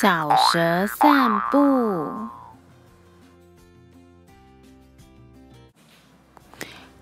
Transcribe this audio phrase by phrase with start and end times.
[0.00, 2.10] 小蛇散步。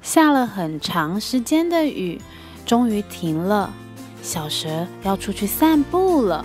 [0.03, 2.21] 下了很长时间的雨，
[2.67, 3.71] 终于停了。
[4.23, 6.45] 小蛇要出去散步了。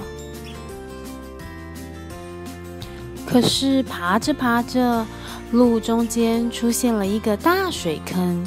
[3.28, 5.06] 可是爬着爬着，
[5.52, 8.46] 路中间出现了一个大水坑。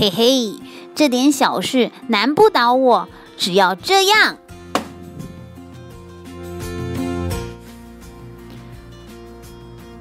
[0.00, 0.54] 嘿嘿，
[0.94, 4.38] 这点小事难不倒我，只要这样，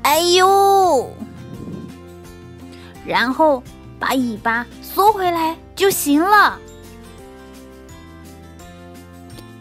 [0.03, 1.11] 哎呦，
[3.05, 3.61] 然后
[3.99, 6.57] 把尾巴缩回来就行了。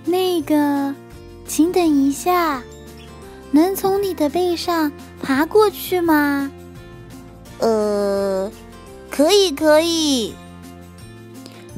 [0.04, 0.94] 那个，
[1.48, 2.62] 请等一下，
[3.50, 6.48] 能从你的背上爬过去吗？
[7.58, 8.48] 呃。
[9.18, 10.32] 可以，可以。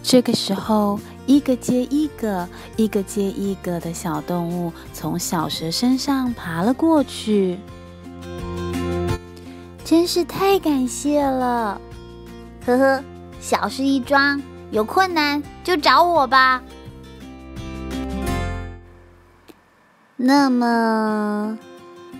[0.03, 7.59] 这个时候，一个接一个，一个接一个的小动物从小蛇身上爬了过去。
[9.83, 11.81] 真是太感谢了！
[12.67, 13.03] 呵呵，
[13.41, 16.63] 小事一桩，有困难就找我吧。
[20.15, 21.59] 那么，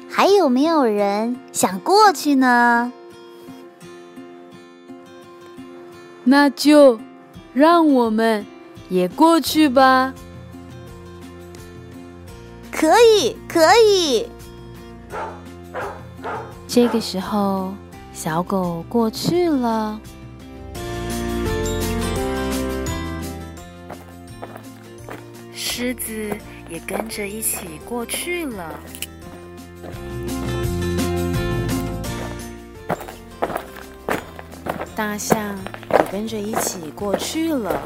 [0.09, 2.91] 还有没有人想过去呢？
[6.25, 7.01] 那就
[7.53, 8.45] 让我们
[8.89, 10.15] 也过去吧。
[12.71, 14.29] 可以，可以。
[16.67, 17.75] 这个时候，
[18.13, 20.01] 小狗过去了，
[25.53, 26.31] 狮子
[26.69, 28.81] 也跟着一起过去了。
[35.01, 35.59] 大象
[35.93, 37.81] 也跟着一起过去了。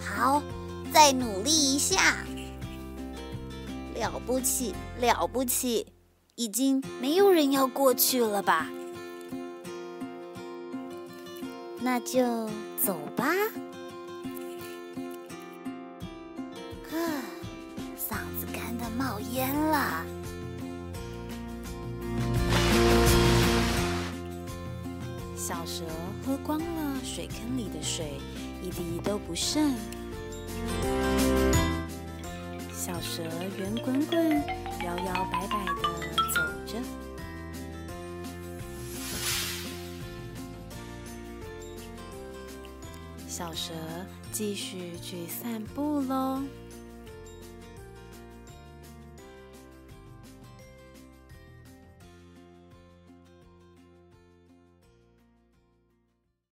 [0.00, 0.40] 好，
[0.92, 2.14] 再努力一下。
[3.96, 5.88] 了不起，了不起，
[6.36, 8.68] 已经没有人要过去了吧？
[11.80, 12.48] 那就
[12.80, 13.26] 走吧。
[19.00, 20.04] 冒烟了！
[25.34, 25.84] 小蛇
[26.22, 28.20] 喝光了水坑里的水，
[28.62, 29.74] 一滴都不剩。
[32.74, 33.22] 小蛇
[33.56, 34.36] 圆滚滚、
[34.84, 35.82] 摇摇摆摆的
[36.34, 36.78] 走着。
[43.26, 43.72] 小蛇
[44.30, 46.42] 继续去散步喽。